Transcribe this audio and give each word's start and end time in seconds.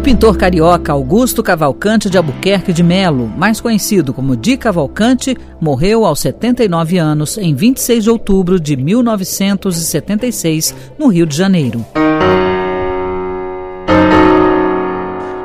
O 0.00 0.02
pintor 0.02 0.38
carioca 0.38 0.92
Augusto 0.92 1.42
Cavalcante 1.42 2.08
de 2.08 2.16
Albuquerque 2.16 2.72
de 2.72 2.82
Melo, 2.82 3.28
mais 3.28 3.60
conhecido 3.60 4.14
como 4.14 4.34
Di 4.34 4.56
Cavalcante, 4.56 5.36
morreu 5.60 6.06
aos 6.06 6.20
79 6.20 6.96
anos 6.96 7.36
em 7.36 7.54
26 7.54 8.04
de 8.04 8.08
outubro 8.08 8.58
de 8.58 8.78
1976, 8.78 10.74
no 10.98 11.08
Rio 11.08 11.26
de 11.26 11.36
Janeiro. 11.36 11.84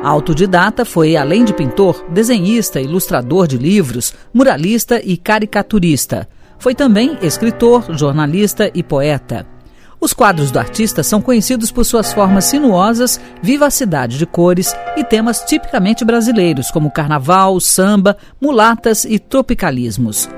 Autodidata, 0.02 0.86
foi, 0.86 1.18
além 1.18 1.44
de 1.44 1.52
pintor, 1.52 2.02
desenhista, 2.08 2.80
ilustrador 2.80 3.46
de 3.46 3.58
livros, 3.58 4.14
muralista 4.32 4.98
e 5.04 5.18
caricaturista. 5.18 6.26
Foi 6.58 6.74
também 6.74 7.18
escritor, 7.20 7.94
jornalista 7.94 8.70
e 8.74 8.82
poeta. 8.82 9.55
Os 10.00 10.12
quadros 10.12 10.50
do 10.50 10.58
artista 10.58 11.02
são 11.02 11.20
conhecidos 11.20 11.72
por 11.72 11.84
suas 11.84 12.12
formas 12.12 12.44
sinuosas, 12.44 13.20
vivacidade 13.42 14.18
de 14.18 14.26
cores 14.26 14.74
e 14.96 15.02
temas 15.02 15.40
tipicamente 15.40 16.04
brasileiros, 16.04 16.70
como 16.70 16.90
carnaval, 16.90 17.58
samba, 17.60 18.16
mulatas 18.40 19.04
e 19.04 19.18
tropicalismos. 19.18 20.28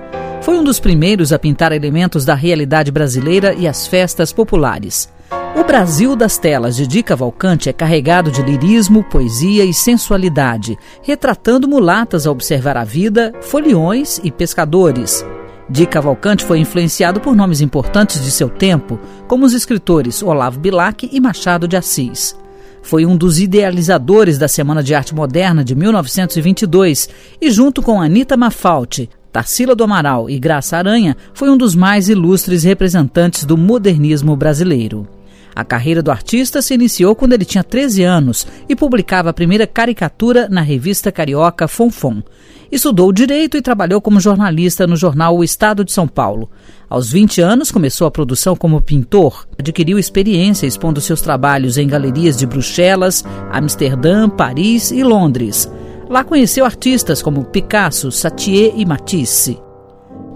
Foi 0.40 0.56
um 0.58 0.64
dos 0.64 0.78
primeiros 0.78 1.32
a 1.32 1.38
pintar 1.38 1.72
elementos 1.72 2.24
da 2.24 2.34
realidade 2.34 2.90
brasileira 2.90 3.52
e 3.52 3.66
as 3.66 3.86
festas 3.86 4.32
populares. 4.32 5.12
O 5.58 5.64
Brasil 5.64 6.14
das 6.14 6.38
telas 6.38 6.76
de 6.76 6.86
Di 6.86 7.02
Cavalcante 7.02 7.68
é 7.68 7.72
carregado 7.72 8.30
de 8.30 8.40
lirismo, 8.42 9.02
poesia 9.02 9.64
e 9.64 9.74
sensualidade, 9.74 10.78
retratando 11.02 11.68
mulatas 11.68 12.26
a 12.26 12.30
observar 12.30 12.76
a 12.76 12.84
vida, 12.84 13.32
foliões 13.42 14.20
e 14.22 14.30
pescadores. 14.30 15.24
Di 15.70 15.84
Cavalcante 15.84 16.44
foi 16.44 16.58
influenciado 16.58 17.20
por 17.20 17.36
nomes 17.36 17.60
importantes 17.60 18.24
de 18.24 18.30
seu 18.30 18.48
tempo, 18.48 18.98
como 19.26 19.44
os 19.44 19.52
escritores 19.52 20.22
Olavo 20.22 20.58
Bilac 20.58 21.08
e 21.12 21.20
Machado 21.20 21.68
de 21.68 21.76
Assis. 21.76 22.34
Foi 22.82 23.04
um 23.04 23.16
dos 23.16 23.38
idealizadores 23.38 24.38
da 24.38 24.48
Semana 24.48 24.82
de 24.82 24.94
Arte 24.94 25.14
Moderna 25.14 25.62
de 25.62 25.74
1922 25.74 27.10
e, 27.38 27.50
junto 27.50 27.82
com 27.82 28.00
Anita 28.00 28.34
Mafalte, 28.34 29.10
Tarsila 29.30 29.74
do 29.74 29.84
Amaral 29.84 30.30
e 30.30 30.38
Graça 30.38 30.78
Aranha, 30.78 31.14
foi 31.34 31.50
um 31.50 31.56
dos 31.56 31.74
mais 31.74 32.08
ilustres 32.08 32.64
representantes 32.64 33.44
do 33.44 33.58
modernismo 33.58 34.34
brasileiro. 34.34 35.17
A 35.58 35.64
carreira 35.64 36.00
do 36.00 36.12
artista 36.12 36.62
se 36.62 36.72
iniciou 36.72 37.16
quando 37.16 37.32
ele 37.32 37.44
tinha 37.44 37.64
13 37.64 38.04
anos 38.04 38.46
e 38.68 38.76
publicava 38.76 39.30
a 39.30 39.32
primeira 39.32 39.66
caricatura 39.66 40.48
na 40.48 40.60
revista 40.60 41.10
carioca 41.10 41.66
Fonfon. 41.66 42.22
Estudou 42.70 43.12
direito 43.12 43.56
e 43.56 43.60
trabalhou 43.60 44.00
como 44.00 44.20
jornalista 44.20 44.86
no 44.86 44.94
jornal 44.94 45.36
O 45.36 45.42
Estado 45.42 45.84
de 45.84 45.90
São 45.90 46.06
Paulo. 46.06 46.48
Aos 46.88 47.10
20 47.10 47.40
anos, 47.40 47.72
começou 47.72 48.06
a 48.06 48.10
produção 48.12 48.54
como 48.54 48.80
pintor. 48.80 49.48
Adquiriu 49.58 49.98
experiência 49.98 50.64
expondo 50.64 51.00
seus 51.00 51.20
trabalhos 51.20 51.76
em 51.76 51.88
galerias 51.88 52.36
de 52.36 52.46
Bruxelas, 52.46 53.24
Amsterdã, 53.50 54.28
Paris 54.28 54.92
e 54.92 55.02
Londres. 55.02 55.68
Lá 56.08 56.22
conheceu 56.22 56.64
artistas 56.64 57.20
como 57.20 57.46
Picasso, 57.46 58.12
Satie 58.12 58.74
e 58.76 58.86
Matisse. 58.86 59.58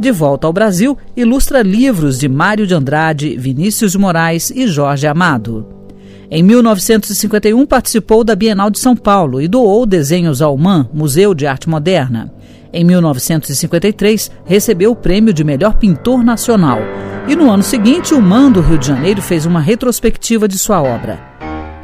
De 0.03 0.11
volta 0.11 0.48
ao 0.48 0.53
Brasil, 0.53 0.98
ilustra 1.17 1.62
livros 1.62 2.19
de 2.19 2.28
Mário 2.28 2.67
de 2.67 2.75
Andrade, 2.75 3.36
Vinícius 3.39 3.92
de 3.92 3.98
Moraes 3.98 4.50
e 4.50 4.67
Jorge 4.67 5.06
Amado. 5.06 5.64
Em 6.28 6.42
1951, 6.42 7.64
participou 7.64 8.25
da 8.25 8.34
Bienal 8.34 8.69
de 8.69 8.81
São 8.81 8.97
Paulo 8.97 9.41
e 9.41 9.47
doou 9.47 9.86
desenhos 9.86 10.42
ao 10.42 10.59
MAN, 10.59 10.89
Museu 10.92 11.33
de 11.34 11.47
Arte 11.47 11.69
Moderna. 11.69 12.34
Em 12.72 12.83
1953, 12.83 14.28
recebeu 14.44 14.91
o 14.91 14.97
prêmio 14.97 15.33
de 15.33 15.44
melhor 15.44 15.75
pintor 15.75 16.25
nacional. 16.25 16.81
E 17.28 17.37
no 17.37 17.48
ano 17.48 17.62
seguinte, 17.62 18.12
o 18.12 18.20
MAN 18.20 18.50
do 18.50 18.61
Rio 18.61 18.78
de 18.78 18.89
Janeiro 18.89 19.22
fez 19.22 19.47
uma 19.47 19.61
retrospectiva 19.61 20.48
de 20.48 20.59
sua 20.59 20.83
obra. 20.83 21.20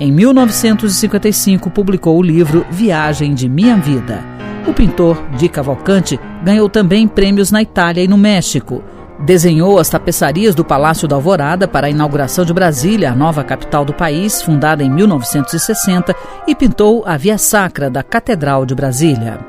Em 0.00 0.10
1955, 0.10 1.70
publicou 1.70 2.19
o 2.19 2.22
livro 2.22 2.66
Viagem 2.69 3.32
de 3.32 3.48
Minha 3.48 3.77
Vida. 3.77 4.38
O 4.69 4.74
pintor 4.74 5.16
Di 5.30 5.48
Cavalcante 5.48 6.20
ganhou 6.44 6.69
também 6.69 7.08
prêmios 7.08 7.50
na 7.50 7.62
Itália 7.62 8.04
e 8.04 8.06
no 8.06 8.19
México. 8.19 8.84
Desenhou 9.25 9.78
as 9.78 9.88
tapeçarias 9.88 10.54
do 10.54 10.62
Palácio 10.62 11.09
da 11.09 11.16
Alvorada 11.16 11.66
para 11.66 11.87
a 11.87 11.91
inauguração 11.91 12.44
de 12.44 12.53
Brasília, 12.53 13.10
a 13.10 13.16
nova 13.16 13.42
capital 13.42 13.82
do 13.82 13.94
país, 13.94 14.42
fundada 14.42 14.84
em 14.84 14.91
1960, 14.91 16.15
e 16.47 16.54
pintou 16.54 17.03
a 17.06 17.16
Via 17.16 17.38
Sacra 17.38 17.88
da 17.88 18.03
Catedral 18.03 18.66
de 18.66 18.75
Brasília. 18.75 19.41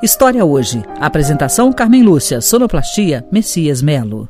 História 0.00 0.44
hoje. 0.44 0.80
Apresentação 1.00 1.72
Carmen 1.72 2.04
Lúcia, 2.04 2.40
sonoplastia 2.40 3.26
Messias 3.32 3.82
Melo. 3.82 4.28